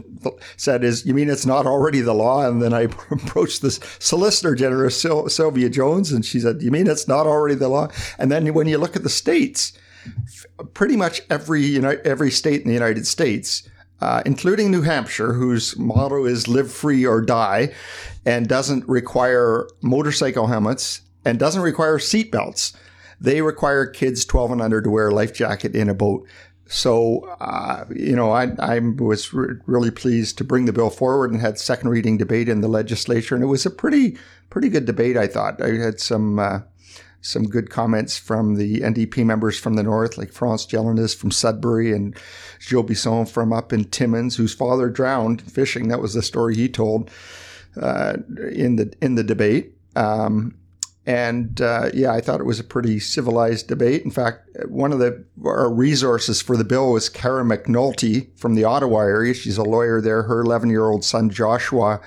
said 0.57 0.83
is, 0.83 1.05
you 1.05 1.13
mean 1.13 1.29
it's 1.29 1.45
not 1.45 1.65
already 1.65 2.01
the 2.01 2.13
law? 2.13 2.47
And 2.47 2.61
then 2.61 2.73
I 2.73 2.81
approached 3.11 3.61
this 3.61 3.79
Solicitor 3.99 4.55
General 4.55 4.89
Sylvia 4.89 5.69
Jones, 5.69 6.11
and 6.11 6.25
she 6.25 6.39
said, 6.39 6.61
you 6.61 6.71
mean 6.71 6.87
it's 6.87 7.07
not 7.07 7.25
already 7.25 7.55
the 7.55 7.69
law? 7.69 7.87
And 8.19 8.31
then 8.31 8.53
when 8.53 8.67
you 8.67 8.77
look 8.77 8.95
at 8.95 9.03
the 9.03 9.09
states, 9.09 9.73
pretty 10.73 10.95
much 10.95 11.21
every 11.29 11.61
you 11.61 11.81
know 11.81 11.97
every 12.03 12.31
state 12.31 12.61
in 12.61 12.67
the 12.67 12.73
United 12.73 13.07
States. 13.07 13.69
Uh, 14.01 14.21
including 14.25 14.69
New 14.69 14.81
Hampshire, 14.81 15.31
whose 15.31 15.77
motto 15.77 16.25
is 16.25 16.49
live 16.49 16.69
free 16.69 17.05
or 17.05 17.21
die, 17.21 17.73
and 18.25 18.49
doesn't 18.49 18.85
require 18.89 19.65
motorcycle 19.81 20.47
helmets 20.47 20.99
and 21.23 21.39
doesn't 21.39 21.61
require 21.61 21.97
seatbelts. 21.97 22.73
They 23.23 23.41
require 23.41 23.85
kids 23.85 24.25
12 24.25 24.51
and 24.51 24.61
under 24.61 24.81
to 24.81 24.89
wear 24.89 25.07
a 25.07 25.15
life 25.15 25.33
jacket 25.33 25.75
in 25.75 25.89
a 25.89 25.93
boat. 25.93 26.27
So, 26.67 27.19
uh, 27.39 27.85
you 27.95 28.15
know, 28.15 28.31
I, 28.31 28.51
I 28.59 28.79
was 28.79 29.33
re- 29.33 29.55
really 29.65 29.91
pleased 29.91 30.37
to 30.37 30.43
bring 30.43 30.65
the 30.65 30.73
bill 30.73 30.89
forward 30.89 31.31
and 31.31 31.39
had 31.39 31.57
second 31.57 31.89
reading 31.89 32.17
debate 32.17 32.49
in 32.49 32.61
the 32.61 32.67
legislature, 32.67 33.33
and 33.33 33.43
it 33.43 33.47
was 33.47 33.65
a 33.65 33.69
pretty 33.69 34.17
pretty 34.49 34.69
good 34.69 34.85
debate. 34.85 35.17
I 35.17 35.27
thought 35.27 35.61
I 35.61 35.71
had 35.75 35.99
some 35.99 36.39
uh, 36.39 36.59
some 37.21 37.47
good 37.47 37.69
comments 37.69 38.17
from 38.17 38.55
the 38.55 38.81
NDP 38.81 39.25
members 39.25 39.57
from 39.57 39.75
the 39.75 39.83
north, 39.83 40.17
like 40.17 40.31
France 40.31 40.65
Gélinas 40.65 41.15
from 41.15 41.31
Sudbury 41.31 41.93
and 41.93 42.15
Gilles 42.59 42.83
Bisson 42.83 43.25
from 43.25 43.53
up 43.53 43.71
in 43.71 43.85
Timmins, 43.85 44.35
whose 44.35 44.53
father 44.53 44.89
drowned 44.89 45.41
fishing. 45.41 45.87
That 45.87 46.01
was 46.01 46.13
the 46.13 46.21
story 46.21 46.55
he 46.55 46.67
told 46.67 47.09
uh, 47.79 48.17
in 48.51 48.75
the 48.75 48.93
in 49.01 49.15
the 49.15 49.23
debate. 49.23 49.77
Um, 49.95 50.55
and 51.05 51.59
uh, 51.59 51.89
yeah, 51.93 52.13
I 52.13 52.21
thought 52.21 52.39
it 52.39 52.45
was 52.45 52.59
a 52.59 52.63
pretty 52.63 52.99
civilized 52.99 53.67
debate. 53.67 54.03
In 54.03 54.11
fact, 54.11 54.49
one 54.67 54.93
of 54.93 54.99
the 54.99 55.23
resources 55.37 56.41
for 56.41 56.55
the 56.55 56.63
bill 56.63 56.91
was 56.91 57.09
Kara 57.09 57.43
McNulty 57.43 58.27
from 58.37 58.55
the 58.55 58.63
Ottawa 58.63 58.99
area. 58.99 59.33
She's 59.33 59.57
a 59.57 59.63
lawyer 59.63 59.99
there. 59.99 60.23
Her 60.23 60.41
11 60.41 60.69
year 60.69 60.85
old 60.85 61.03
son, 61.03 61.29
Joshua, 61.29 61.99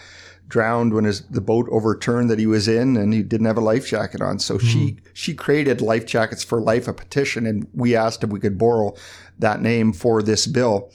drowned 0.48 0.94
when 0.94 1.04
his, 1.04 1.22
the 1.22 1.42
boat 1.42 1.68
overturned 1.70 2.30
that 2.30 2.38
he 2.38 2.46
was 2.46 2.68
in 2.68 2.96
and 2.96 3.12
he 3.12 3.22
didn't 3.22 3.46
have 3.46 3.58
a 3.58 3.62
life 3.62 3.86
jacket 3.86 4.22
on. 4.22 4.38
So 4.38 4.56
mm-hmm. 4.56 4.66
she, 4.66 4.96
she 5.12 5.34
created 5.34 5.80
Life 5.82 6.06
Jackets 6.06 6.44
for 6.44 6.60
Life, 6.60 6.88
a 6.88 6.94
petition, 6.94 7.46
and 7.46 7.66
we 7.74 7.94
asked 7.96 8.24
if 8.24 8.30
we 8.30 8.40
could 8.40 8.56
borrow 8.56 8.94
that 9.38 9.60
name 9.60 9.92
for 9.92 10.22
this 10.22 10.46
bill. 10.46 10.90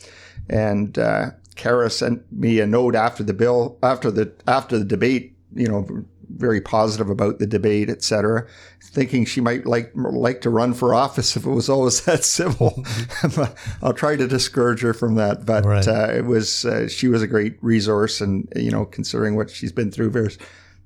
And 0.50 0.98
uh, 0.98 1.31
Kara 1.55 1.89
sent 1.91 2.31
me 2.31 2.60
a 2.60 2.65
note 2.65 2.96
after 2.96 3.24
the 3.24 3.34
bill, 3.34 3.77
after 3.84 4.10
the, 4.10 4.34
after 4.48 4.79
the 4.79 4.86
debate, 4.86 5.36
you 5.53 5.67
know, 5.67 6.05
very 6.38 6.61
positive 6.61 7.09
about 7.09 7.39
the 7.39 7.47
debate, 7.47 7.89
etc., 7.89 8.45
thinking 8.81 9.25
she 9.25 9.41
might 9.41 9.65
like 9.65 9.91
like 9.95 10.41
to 10.41 10.50
run 10.50 10.73
for 10.73 10.93
office 10.93 11.35
if 11.35 11.45
it 11.45 11.50
was 11.50 11.69
always 11.69 12.01
that 12.05 12.23
civil. 12.23 12.83
I'll 13.81 13.93
try 13.93 14.15
to 14.15 14.27
discourage 14.27 14.81
her 14.81 14.93
from 14.93 15.15
that, 15.15 15.45
but 15.45 15.65
right. 15.65 15.88
uh, 15.88 16.11
it 16.11 16.25
was 16.25 16.65
uh, 16.65 16.88
she 16.88 17.07
was 17.07 17.21
a 17.21 17.27
great 17.27 17.57
resource, 17.61 18.21
and 18.21 18.51
you 18.55 18.71
know, 18.71 18.85
considering 18.85 19.35
what 19.35 19.50
she's 19.50 19.71
been 19.71 19.91
through, 19.91 20.11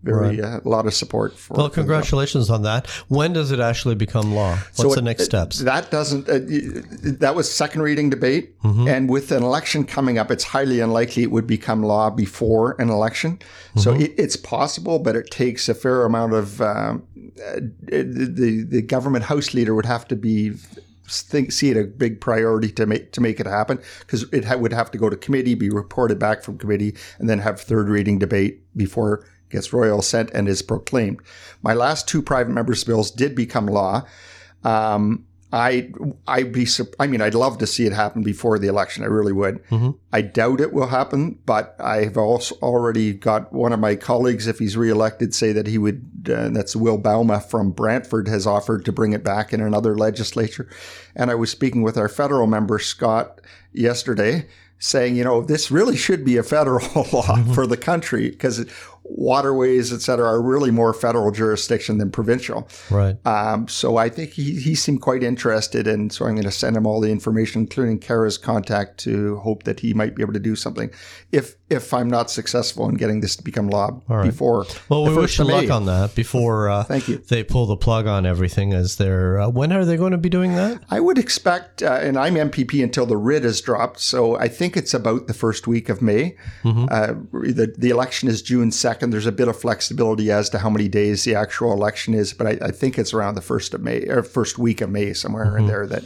very 0.06 0.36
very 0.38 0.42
uh, 0.42 0.60
a 0.64 0.70
lot 0.70 0.86
of 0.86 0.94
support 0.94 1.38
for. 1.38 1.56
Well, 1.58 1.70
congratulations 1.70 2.50
on 2.50 2.62
that. 2.64 2.88
When 3.18 3.34
does 3.34 3.52
it 3.52 3.60
actually 3.60 3.96
become 3.96 4.34
law? 4.36 4.54
What's 4.56 4.78
So 4.78 4.96
the 4.96 5.02
next 5.02 5.24
it- 5.24 5.26
steps? 5.26 5.60
That 5.60 5.92
doesn't. 5.92 6.24
Uh, 6.30 6.40
that 7.24 7.34
was 7.36 7.46
second 7.52 7.82
reading 7.82 8.10
debate, 8.10 8.46
Mm-hmm. 8.64 8.88
and 8.88 9.10
with 9.10 9.32
an 9.32 9.44
election 9.44 9.84
coming 9.84 10.18
up, 10.18 10.32
it's 10.32 10.44
highly 10.44 10.80
unlikely 10.80 11.24
it 11.24 11.32
would 11.32 11.48
become 11.48 11.84
law 11.84 12.10
before 12.10 12.76
an 12.80 12.90
election. 12.90 13.40
So 13.76 13.92
Mm-hmm. 13.92 14.02
it, 14.04 14.12
it's 14.24 14.36
possible, 14.38 14.98
but 15.00 15.16
it 15.16 15.30
takes 15.32 15.68
a 15.70 15.74
fair 15.74 16.06
amount 16.06 16.34
of. 16.34 16.62
Um, 16.62 17.04
uh, 17.52 17.60
the 17.92 18.66
the 18.70 18.82
government 18.82 19.26
house 19.26 19.54
leader 19.54 19.74
would 19.76 19.86
have 19.86 20.08
to 20.10 20.16
be. 20.16 20.54
Think, 21.08 21.52
see 21.52 21.70
it 21.70 21.78
a 21.78 21.84
big 21.84 22.20
priority 22.20 22.72
to 22.72 22.88
make 22.88 23.12
to 23.12 23.22
make 23.22 23.40
it 23.40 23.46
happen 23.46 23.78
because 24.00 24.24
it 24.34 24.44
ha- 24.46 24.56
would 24.58 24.74
have 24.74 24.90
to 24.90 24.98
go 24.98 25.08
to 25.08 25.16
committee, 25.16 25.54
be 25.54 25.70
reported 25.70 26.18
back 26.18 26.42
from 26.42 26.58
committee, 26.58 26.96
and 27.20 27.30
then 27.30 27.38
have 27.38 27.62
third 27.62 27.90
reading 27.90 28.18
debate 28.18 28.62
before 28.76 29.14
it 29.14 29.26
gets 29.56 29.74
royal 29.74 30.00
assent 30.00 30.30
and 30.34 30.48
is 30.48 30.62
proclaimed. 30.62 31.20
My 31.62 31.74
last 31.74 32.08
two 32.08 32.22
private 32.22 32.52
members' 32.54 32.84
bills 32.84 33.12
did 33.12 33.36
become 33.36 33.66
law. 33.66 34.04
Um, 34.64 35.26
I 35.56 35.90
I'd 36.28 36.52
be 36.52 36.68
I 37.00 37.08
mean 37.08 37.22
I'd 37.22 37.34
love 37.34 37.60
to 37.60 37.68
see 37.68 37.86
it 37.86 37.94
happen 37.94 38.24
before 38.24 38.60
the 38.60 38.68
election. 38.68 39.04
I 39.04 39.08
really 39.08 39.32
would. 39.32 39.64
I 40.12 40.22
doubt 40.22 40.60
it 40.60 40.74
will 40.74 40.88
happen, 40.88 41.40
but 41.46 41.76
I've 41.80 42.18
also 42.18 42.56
already 42.56 43.14
got 43.14 43.54
one 43.54 43.72
of 43.72 43.80
my 43.80 43.96
colleagues, 43.96 44.48
if 44.48 44.60
he's 44.60 44.76
reelected, 44.76 45.34
say 45.34 45.54
that 45.54 45.68
he 45.68 45.78
would. 45.78 46.30
Uh, 46.30 46.50
that's 46.50 46.76
Will 46.76 47.00
Bouma 47.00 47.42
from 47.42 47.72
Brantford 47.72 48.28
has 48.28 48.46
offered 48.46 48.84
to 48.84 48.92
bring 48.92 49.14
it 49.14 49.24
back 49.24 49.54
in 49.54 49.62
another 49.62 49.96
legislature. 49.96 50.68
And 51.16 51.32
I 51.32 51.36
was 51.36 51.52
speaking 51.52 51.84
with 51.84 51.98
our 51.98 52.10
federal 52.10 52.48
member 52.48 52.78
Scott 52.80 53.40
yesterday, 53.72 54.48
saying, 54.80 55.16
you 55.16 55.24
know, 55.24 55.42
this 55.42 55.72
really 55.72 55.96
should 55.96 56.26
be 56.26 56.36
a 56.36 56.44
federal 56.44 57.08
law 57.14 57.44
for 57.54 57.66
the 57.66 57.78
country 57.78 58.30
because 58.30 58.66
waterways, 59.08 59.94
et 59.94 60.02
cetera, 60.02 60.28
are 60.28 60.42
really 60.42 60.72
more 60.72 60.94
federal 60.94 61.32
jurisdiction 61.32 61.98
than 61.98 62.12
provincial. 62.12 62.68
right. 62.90 63.16
Um, 63.26 63.68
so 63.68 63.98
I 63.98 64.10
think 64.10 64.32
he, 64.32 64.60
he 64.60 64.76
seemed 64.76 65.02
quite 65.02 65.24
interested, 65.24 65.88
and 65.88 66.12
so 66.12 66.26
I'm 66.26 66.36
going 66.36 66.46
to 66.46 66.52
send 66.52 66.76
him 66.76 66.86
all 66.86 67.00
the 67.00 67.12
information, 67.12 67.62
including 67.62 68.00
Kara's 68.00 68.38
contact, 68.38 68.98
to 69.00 69.38
hope 69.38 69.64
that 69.64 69.80
he 69.80 69.94
might 69.94 70.16
be 70.16 70.22
able 70.22 70.34
to 70.34 70.40
do 70.40 70.56
something. 70.56 70.92
If 71.32 71.56
if 71.68 71.94
I'm 71.96 72.08
not 72.08 72.30
successful 72.30 72.88
in 72.88 72.96
getting 72.96 73.22
this 73.22 73.36
to 73.38 73.44
become 73.44 73.70
law 73.70 74.00
right. 74.08 74.24
before 74.24 74.66
Well, 74.88 75.06
we 75.06 75.16
wish 75.16 75.40
you 75.40 75.46
luck 75.46 75.72
on 75.72 75.88
that 75.88 76.14
before 76.14 76.70
uh, 76.70 76.84
Thank 76.96 77.08
you. 77.08 77.18
they 77.18 77.44
pull 77.44 77.66
the 77.66 77.76
plug 77.76 78.06
on 78.06 78.26
everything. 78.26 78.74
As 78.74 78.98
they're 78.98 79.40
uh, 79.40 79.50
when 79.50 79.72
are 79.72 79.84
they 79.84 79.98
going 79.98 80.12
to 80.12 80.18
be 80.18 80.30
doing 80.30 80.56
that? 80.56 80.84
I 80.90 81.00
would 81.00 81.18
expect, 81.18 81.82
uh, 81.82 82.00
and 82.02 82.18
I'm 82.18 82.36
MPP 82.36 82.84
until 82.84 83.06
the 83.06 83.18
writ 83.18 83.46
is 83.46 83.62
dropped, 83.62 84.00
so 84.00 84.38
I 84.38 84.48
think 84.48 84.78
it's 84.78 84.94
about 84.94 85.28
the 85.28 85.34
first 85.34 85.68
week 85.68 85.90
of 85.90 86.02
May. 86.02 86.36
Uh, 86.64 87.14
the, 87.32 87.74
the 87.78 87.90
election 87.90 88.30
is 88.30 88.42
June 88.42 88.70
2nd. 88.70 88.95
And 89.02 89.12
there's 89.12 89.26
a 89.26 89.32
bit 89.32 89.48
of 89.48 89.60
flexibility 89.60 90.32
as 90.32 90.50
to 90.50 90.60
how 90.60 90.70
many 90.70 90.88
days 90.88 91.24
the 91.24 91.36
actual 91.36 91.74
election 91.74 92.14
is, 92.14 92.34
but 92.34 92.48
I, 92.48 92.68
I 92.68 92.72
think 92.72 92.98
it's 92.98 93.14
around 93.14 93.36
the 93.36 93.42
first 93.42 93.74
of 93.74 93.82
May 93.82 94.08
or 94.08 94.24
first 94.24 94.58
week 94.58 94.82
of 94.82 94.90
May, 94.90 95.14
somewhere 95.14 95.58
in 95.58 95.68
there 95.68 95.88
that 95.88 96.04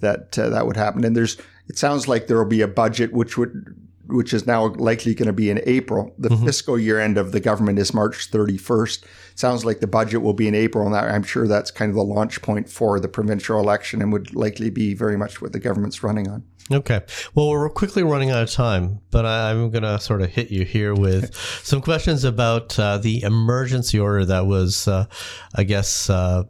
that 0.00 0.38
uh, 0.38 0.48
that 0.48 0.66
would 0.66 0.76
happen. 0.76 1.04
And 1.04 1.14
there's, 1.14 1.36
it 1.68 1.78
sounds 1.78 2.08
like 2.08 2.26
there 2.26 2.38
will 2.38 2.46
be 2.46 2.62
a 2.62 2.68
budget 2.68 3.12
which 3.12 3.36
would. 3.36 3.76
Which 4.10 4.34
is 4.34 4.46
now 4.46 4.68
likely 4.74 5.14
going 5.14 5.26
to 5.26 5.32
be 5.32 5.50
in 5.50 5.60
April. 5.66 6.14
The 6.18 6.36
fiscal 6.36 6.78
year 6.78 6.98
end 7.00 7.18
of 7.18 7.32
the 7.32 7.40
government 7.40 7.78
is 7.78 7.94
March 7.94 8.30
31st. 8.30 9.04
Sounds 9.34 9.64
like 9.64 9.80
the 9.80 9.86
budget 9.86 10.22
will 10.22 10.34
be 10.34 10.48
in 10.48 10.54
April, 10.54 10.84
and 10.84 10.94
that, 10.94 11.04
I'm 11.04 11.22
sure 11.22 11.46
that's 11.46 11.70
kind 11.70 11.88
of 11.90 11.96
the 11.96 12.04
launch 12.04 12.42
point 12.42 12.68
for 12.68 13.00
the 13.00 13.08
provincial 13.08 13.58
election 13.58 14.02
and 14.02 14.12
would 14.12 14.34
likely 14.34 14.70
be 14.70 14.94
very 14.94 15.16
much 15.16 15.40
what 15.40 15.52
the 15.52 15.58
government's 15.58 16.02
running 16.02 16.28
on. 16.28 16.44
Okay. 16.72 17.00
Well, 17.34 17.48
we're 17.48 17.68
quickly 17.68 18.02
running 18.02 18.30
out 18.30 18.42
of 18.42 18.50
time, 18.50 19.00
but 19.10 19.26
I, 19.26 19.50
I'm 19.50 19.70
going 19.70 19.82
to 19.82 19.98
sort 19.98 20.22
of 20.22 20.30
hit 20.30 20.50
you 20.50 20.64
here 20.64 20.94
with 20.94 21.34
some 21.62 21.80
questions 21.80 22.24
about 22.24 22.78
uh, 22.78 22.98
the 22.98 23.22
emergency 23.22 23.98
order 23.98 24.24
that 24.26 24.46
was, 24.46 24.86
uh, 24.86 25.06
I 25.54 25.64
guess, 25.64 26.08
uh, 26.10 26.44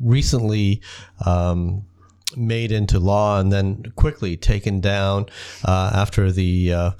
recently. 0.00 0.80
Um, 1.24 1.84
made 2.34 2.72
into 2.72 2.98
law 2.98 3.38
and 3.38 3.52
then 3.52 3.92
quickly 3.94 4.36
taken 4.36 4.80
down 4.80 5.26
uh, 5.64 5.90
after 5.94 6.32
the 6.32 6.72
uh, 6.72 6.90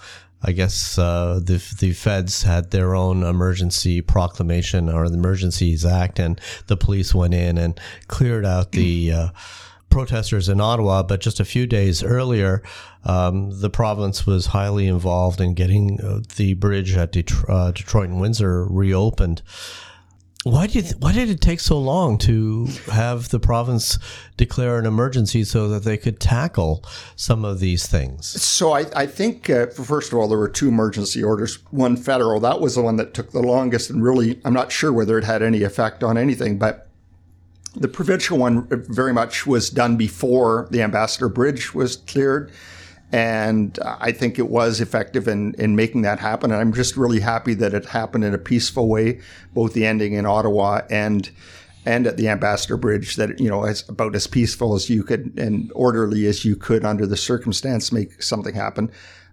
I 0.42 0.52
guess 0.52 0.98
uh, 0.98 1.40
the 1.42 1.56
the 1.78 1.92
feds 1.92 2.42
had 2.42 2.70
their 2.70 2.94
own 2.94 3.22
emergency 3.22 4.00
proclamation 4.00 4.88
or 4.88 5.08
the 5.08 5.16
Emergencies 5.16 5.84
Act, 5.84 6.18
and 6.18 6.40
the 6.66 6.76
police 6.76 7.14
went 7.14 7.34
in 7.34 7.58
and 7.58 7.80
cleared 8.06 8.44
out 8.44 8.72
the 8.72 9.12
uh, 9.12 9.28
protesters 9.90 10.48
in 10.48 10.60
Ottawa. 10.60 11.02
But 11.02 11.20
just 11.20 11.40
a 11.40 11.44
few 11.44 11.66
days 11.66 12.02
earlier, 12.02 12.62
um, 13.04 13.60
the 13.60 13.70
province 13.70 14.26
was 14.26 14.46
highly 14.46 14.86
involved 14.86 15.40
in 15.40 15.54
getting 15.54 16.00
uh, 16.00 16.20
the 16.36 16.54
bridge 16.54 16.96
at 16.96 17.12
Detro- 17.12 17.48
uh, 17.48 17.70
Detroit 17.72 18.10
and 18.10 18.20
Windsor 18.20 18.66
reopened. 18.66 19.42
Why 20.46 20.68
did 20.68 20.92
why 21.00 21.12
did 21.12 21.28
it 21.28 21.40
take 21.40 21.58
so 21.58 21.76
long 21.76 22.18
to 22.18 22.66
have 22.92 23.30
the 23.30 23.40
province 23.40 23.98
declare 24.36 24.78
an 24.78 24.86
emergency 24.86 25.42
so 25.42 25.66
that 25.66 25.82
they 25.82 25.96
could 25.96 26.20
tackle 26.20 26.84
some 27.16 27.44
of 27.44 27.58
these 27.58 27.88
things? 27.88 28.28
So 28.40 28.70
I, 28.70 28.86
I 28.94 29.06
think, 29.06 29.50
uh, 29.50 29.66
first 29.66 30.12
of 30.12 30.18
all, 30.20 30.28
there 30.28 30.38
were 30.38 30.48
two 30.48 30.68
emergency 30.68 31.20
orders. 31.20 31.56
One 31.72 31.96
federal, 31.96 32.38
that 32.38 32.60
was 32.60 32.76
the 32.76 32.82
one 32.82 32.94
that 32.94 33.12
took 33.12 33.32
the 33.32 33.42
longest, 33.42 33.90
and 33.90 34.00
really, 34.00 34.40
I'm 34.44 34.54
not 34.54 34.70
sure 34.70 34.92
whether 34.92 35.18
it 35.18 35.24
had 35.24 35.42
any 35.42 35.64
effect 35.64 36.04
on 36.04 36.16
anything, 36.16 36.58
but 36.58 36.86
the 37.74 37.88
provincial 37.88 38.38
one 38.38 38.68
very 38.70 39.12
much 39.12 39.48
was 39.48 39.68
done 39.68 39.96
before 39.96 40.68
the 40.70 40.80
Ambassador 40.80 41.28
Bridge 41.28 41.74
was 41.74 41.96
cleared. 41.96 42.52
And 43.12 43.78
I 43.84 44.10
think 44.10 44.38
it 44.38 44.48
was 44.48 44.80
effective 44.80 45.28
in, 45.28 45.54
in 45.58 45.76
making 45.76 46.02
that 46.02 46.18
happen. 46.18 46.50
And 46.50 46.60
I'm 46.60 46.72
just 46.72 46.96
really 46.96 47.20
happy 47.20 47.54
that 47.54 47.72
it 47.72 47.86
happened 47.86 48.24
in 48.24 48.34
a 48.34 48.38
peaceful 48.38 48.88
way, 48.88 49.20
both 49.54 49.74
the 49.74 49.86
ending 49.86 50.14
in 50.14 50.26
Ottawa 50.26 50.82
and 50.90 51.30
and 51.86 52.08
at 52.08 52.16
the 52.16 52.28
Ambassador 52.28 52.76
Bridge 52.76 53.14
that 53.14 53.38
you 53.38 53.48
know 53.48 53.64
it's 53.64 53.88
about 53.88 54.16
as 54.16 54.26
peaceful 54.26 54.74
as 54.74 54.90
you 54.90 55.04
could 55.04 55.32
and 55.38 55.70
orderly 55.72 56.26
as 56.26 56.44
you 56.44 56.56
could 56.56 56.84
under 56.84 57.06
the 57.06 57.16
circumstance 57.16 57.92
make 57.92 58.20
something 58.20 58.56
happen. 58.56 58.90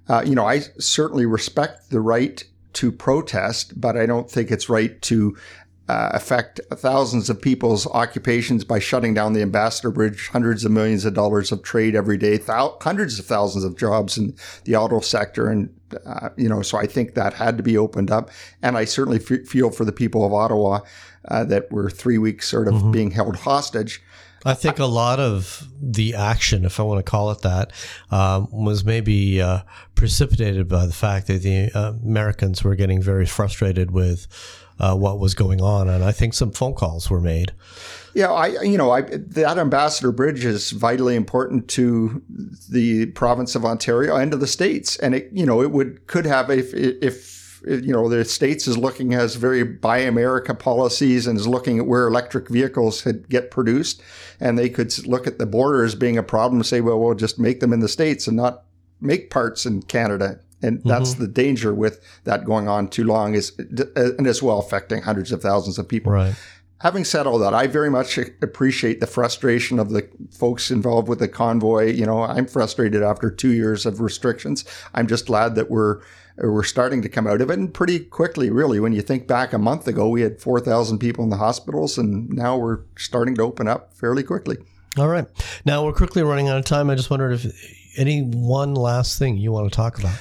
Uh, 0.07 0.21
you 0.23 0.35
know, 0.35 0.45
I 0.45 0.59
certainly 0.77 1.25
respect 1.25 1.89
the 1.89 1.99
right 1.99 2.43
to 2.73 2.91
protest, 2.91 3.79
but 3.79 3.97
I 3.97 4.05
don't 4.05 4.29
think 4.29 4.51
it's 4.51 4.69
right 4.69 5.01
to 5.03 5.35
uh, 5.89 6.09
affect 6.13 6.61
thousands 6.71 7.29
of 7.29 7.41
people's 7.41 7.85
occupations 7.87 8.63
by 8.63 8.79
shutting 8.79 9.13
down 9.13 9.33
the 9.33 9.41
Ambassador 9.41 9.91
Bridge, 9.91 10.29
hundreds 10.29 10.63
of 10.63 10.71
millions 10.71 11.03
of 11.03 11.13
dollars 11.13 11.51
of 11.51 11.61
trade 11.61 11.93
every 11.93 12.17
day, 12.17 12.37
thou- 12.37 12.77
hundreds 12.81 13.19
of 13.19 13.25
thousands 13.25 13.65
of 13.65 13.77
jobs 13.77 14.17
in 14.17 14.33
the 14.63 14.75
auto 14.75 15.01
sector. 15.01 15.49
And, 15.49 15.73
uh, 16.05 16.29
you 16.37 16.47
know, 16.47 16.61
so 16.61 16.77
I 16.77 16.87
think 16.87 17.15
that 17.15 17.33
had 17.33 17.57
to 17.57 17.63
be 17.63 17.77
opened 17.77 18.11
up. 18.11 18.29
And 18.61 18.77
I 18.77 18.85
certainly 18.85 19.19
f- 19.19 19.45
feel 19.45 19.71
for 19.71 19.83
the 19.83 19.91
people 19.91 20.25
of 20.25 20.33
Ottawa 20.33 20.79
uh, 21.27 21.43
that 21.45 21.71
were 21.71 21.89
three 21.89 22.17
weeks 22.17 22.47
sort 22.47 22.67
of 22.67 22.91
being 22.91 23.11
held 23.11 23.35
hostage. 23.35 24.01
I 24.45 24.53
think 24.53 24.79
a 24.79 24.85
lot 24.85 25.19
of 25.21 25.69
the 25.81 26.15
action, 26.15 26.65
if 26.65 26.79
I 26.79 26.83
want 26.83 27.05
to 27.05 27.09
call 27.09 27.31
it 27.31 27.41
that, 27.41 27.71
um, 28.11 28.49
was 28.51 28.83
maybe 28.83 29.41
uh, 29.41 29.59
precipitated 29.95 30.67
by 30.67 30.85
the 30.85 30.93
fact 30.93 31.27
that 31.27 31.43
the 31.43 31.71
uh, 31.73 31.93
Americans 32.03 32.61
were 32.63 32.75
getting 32.75 33.01
very 33.01 33.25
frustrated 33.25 33.91
with 33.91 34.27
uh, 34.79 34.95
what 34.95 35.19
was 35.19 35.33
going 35.33 35.61
on, 35.61 35.89
and 35.89 36.03
I 36.03 36.11
think 36.11 36.33
some 36.33 36.51
phone 36.51 36.73
calls 36.73 37.09
were 37.09 37.21
made. 37.21 37.51
Yeah, 38.13 38.31
I 38.31 38.61
you 38.61 38.77
know 38.77 38.91
I, 38.91 39.01
that 39.01 39.57
Ambassador 39.57 40.11
Bridge 40.11 40.45
is 40.45 40.71
vitally 40.71 41.15
important 41.15 41.67
to 41.69 42.21
the 42.69 43.07
province 43.07 43.55
of 43.55 43.65
Ontario 43.65 44.15
and 44.15 44.31
to 44.31 44.37
the 44.37 44.47
states, 44.47 44.97
and 44.97 45.15
it 45.15 45.29
you 45.31 45.45
know 45.45 45.61
it 45.61 45.71
would 45.71 46.05
could 46.07 46.25
have 46.25 46.49
if 46.49 46.73
if 46.73 47.61
you 47.65 47.91
know 47.93 48.09
the 48.09 48.25
states 48.25 48.67
is 48.67 48.77
looking 48.77 49.11
has 49.11 49.35
very 49.35 49.63
buy 49.63 49.99
America 49.99 50.53
policies 50.53 51.25
and 51.25 51.39
is 51.39 51.47
looking 51.47 51.79
at 51.79 51.87
where 51.87 52.07
electric 52.07 52.49
vehicles 52.49 53.07
get 53.29 53.51
produced, 53.51 54.01
and 54.39 54.59
they 54.59 54.69
could 54.69 55.07
look 55.07 55.25
at 55.25 55.39
the 55.39 55.45
border 55.45 55.83
as 55.83 55.95
being 55.95 56.17
a 56.17 56.23
problem 56.23 56.59
and 56.59 56.65
say, 56.65 56.81
well, 56.81 56.99
we'll 56.99 57.15
just 57.15 57.39
make 57.39 57.61
them 57.61 57.73
in 57.73 57.79
the 57.79 57.87
states 57.87 58.27
and 58.27 58.37
not 58.37 58.65
make 59.01 59.29
parts 59.29 59.65
in 59.65 59.81
Canada. 59.81 60.39
And 60.63 60.81
that's 60.83 61.11
mm-hmm. 61.11 61.23
the 61.23 61.27
danger 61.27 61.73
with 61.73 62.01
that 62.23 62.45
going 62.45 62.67
on 62.67 62.87
too 62.87 63.03
long 63.03 63.35
is 63.35 63.51
and 63.57 64.25
as 64.25 64.41
well 64.41 64.59
affecting 64.59 65.01
hundreds 65.01 65.31
of 65.31 65.41
thousands 65.41 65.77
of 65.77 65.87
people. 65.87 66.11
Right. 66.11 66.35
Having 66.79 67.05
said 67.05 67.27
all 67.27 67.39
that, 67.39 67.53
I 67.53 67.67
very 67.67 67.89
much 67.89 68.17
appreciate 68.41 68.99
the 68.99 69.07
frustration 69.07 69.79
of 69.79 69.91
the 69.91 70.07
folks 70.31 70.69
involved 70.69 71.07
with 71.07 71.19
the 71.19 71.29
convoy. 71.29 71.91
You 71.93 72.05
know, 72.05 72.23
I'm 72.23 72.45
frustrated 72.45 73.01
after 73.01 73.29
two 73.29 73.51
years 73.51 73.85
of 73.85 74.01
restrictions. 74.01 74.65
I'm 74.93 75.07
just 75.07 75.25
glad 75.27 75.55
that 75.55 75.69
we're 75.69 76.01
we're 76.37 76.63
starting 76.63 77.01
to 77.03 77.09
come 77.09 77.27
out 77.27 77.41
of 77.41 77.49
it 77.51 77.59
and 77.59 77.73
pretty 77.73 77.99
quickly, 77.99 78.49
really. 78.49 78.79
When 78.79 78.91
you 78.91 79.01
think 79.01 79.27
back 79.27 79.53
a 79.53 79.57
month 79.57 79.87
ago, 79.87 80.09
we 80.09 80.21
had 80.21 80.41
4,000 80.41 80.97
people 80.97 81.23
in 81.23 81.29
the 81.29 81.37
hospitals, 81.37 81.97
and 81.97 82.29
now 82.29 82.57
we're 82.57 82.79
starting 82.97 83.35
to 83.35 83.43
open 83.43 83.67
up 83.67 83.93
fairly 83.93 84.23
quickly. 84.23 84.57
All 84.97 85.07
right. 85.07 85.27
Now 85.65 85.85
we're 85.85 85.93
quickly 85.93 86.23
running 86.23 86.49
out 86.49 86.57
of 86.57 86.65
time. 86.65 86.89
I 86.89 86.95
just 86.95 87.09
wondered 87.09 87.33
if 87.33 87.97
any 87.97 88.21
one 88.21 88.73
last 88.73 89.19
thing 89.19 89.37
you 89.37 89.51
want 89.51 89.71
to 89.71 89.75
talk 89.75 89.99
about. 89.99 90.15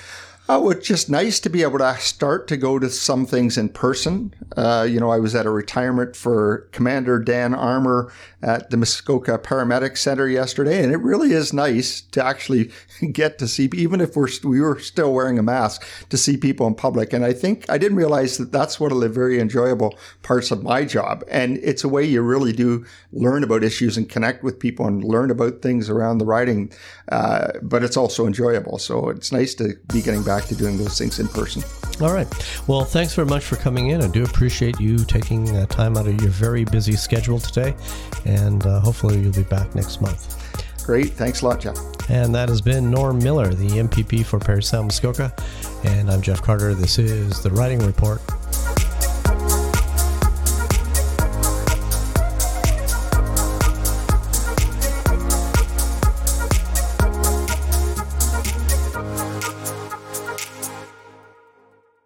Oh, 0.55 0.69
it's 0.69 0.87
just 0.87 1.09
nice 1.09 1.41
to 1.41 1.49
be 1.49 1.63
able 1.63 1.79
to 1.79 1.97
start 1.97 2.47
to 2.49 2.59
go 2.59 2.79
to 2.79 2.91
some 2.91 3.25
things 3.25 3.57
in 3.57 3.71
person. 3.71 4.35
Uh, 4.55 4.87
you 4.87 5.01
know, 5.01 5.11
I 5.11 5.19
was 5.19 5.35
at 5.35 5.47
a 5.47 5.51
retirement 5.51 6.15
for 6.15 6.69
Commander 6.73 7.19
Dan 7.19 7.55
Armour 7.55 8.13
at 8.43 8.69
the 8.69 8.77
Muskoka 8.77 9.39
Paramedic 9.39 9.97
Center 9.97 10.29
yesterday, 10.29 10.85
and 10.85 10.93
it 10.93 10.99
really 10.99 11.33
is 11.33 11.55
nice 11.55 12.03
to 12.03 12.23
actually 12.23 12.71
get 13.13 13.39
to 13.39 13.49
see, 13.49 13.71
even 13.73 14.03
if 14.03 14.15
we're 14.15 14.29
we 14.45 14.61
were 14.61 14.79
still 14.79 15.15
wearing 15.15 15.39
a 15.39 15.43
mask, 15.43 15.87
to 16.11 16.19
see 16.19 16.37
people 16.37 16.67
in 16.67 16.75
public. 16.75 17.15
And 17.15 17.25
I 17.25 17.33
think 17.33 17.65
I 17.71 17.79
didn't 17.79 17.97
realize 17.97 18.37
that 18.37 18.53
that's 18.53 18.79
one 18.79 18.93
of 18.93 19.01
the 19.01 19.09
very 19.09 19.41
enjoyable 19.41 19.99
parts 20.23 20.51
of 20.51 20.63
my 20.63 20.85
job, 20.85 21.25
and 21.29 21.57
it's 21.63 21.83
a 21.83 21.89
way 21.89 22.05
you 22.05 22.21
really 22.21 22.53
do 22.53 22.85
learn 23.13 23.43
about 23.43 23.65
issues 23.65 23.97
and 23.97 24.07
connect 24.07 24.43
with 24.43 24.61
people 24.61 24.87
and 24.87 25.03
learn 25.03 25.31
about 25.31 25.63
things 25.63 25.89
around 25.89 26.19
the 26.19 26.27
riding. 26.27 26.71
Uh, 27.11 27.53
but 27.63 27.83
it's 27.83 27.97
also 27.97 28.27
enjoyable, 28.27 28.77
so 28.77 29.09
it's 29.09 29.33
nice 29.33 29.55
to 29.55 29.77
be 29.91 30.03
getting 30.03 30.23
back 30.23 30.42
to 30.49 30.55
doing 30.55 30.79
those 30.79 30.99
things 30.99 31.19
in 31.19 31.29
person. 31.29 31.63
All 32.01 32.13
right. 32.13 32.27
Well, 32.67 32.85
thanks 32.85 33.15
very 33.15 33.29
much 33.29 33.45
for 33.45 33.57
coming 33.57 33.91
in. 33.91 34.03
I 34.03 34.09
do 34.09 34.25
appreciate 34.25 34.81
you 34.81 34.99
taking 34.99 35.57
uh, 35.57 35.67
time 35.67 35.97
out 35.97 36.07
of 36.07 36.21
your 36.21 36.31
very 36.31 36.65
busy 36.65 36.97
schedule 36.97 37.39
today, 37.39 37.75
and 38.25 38.65
uh, 38.67 38.81
hopefully 38.81 39.21
you'll 39.21 39.33
be 39.33 39.43
back 39.45 39.75
next 39.75 40.01
month. 40.01 40.39
Great. 40.85 41.11
Thanks 41.11 41.43
a 41.43 41.47
lot, 41.47 41.61
Jeff. 41.61 41.77
And 42.11 42.35
that 42.35 42.49
has 42.49 42.61
been 42.61 42.91
Norm 42.91 43.19
Miller, 43.19 43.55
the 43.55 43.69
MPP 43.69 44.25
for 44.25 44.41
Parry 44.41 44.63
Sound 44.63 44.87
Muskoka. 44.87 45.33
And 45.85 46.11
I'm 46.11 46.21
Jeff 46.21 46.43
Carter. 46.43 46.75
This 46.75 46.99
is 46.99 47.43
the 47.43 47.51
Riding 47.51 47.79
Report. 47.81 48.21